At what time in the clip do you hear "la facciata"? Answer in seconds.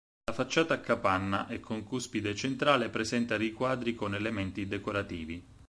0.25-0.73